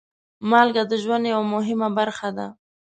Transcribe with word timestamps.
مالګه 0.49 0.83
د 0.87 0.93
ژوند 1.03 1.23
یوه 1.33 1.45
مهمه 1.53 1.89
برخه 1.97 2.29
ده. 2.37 2.47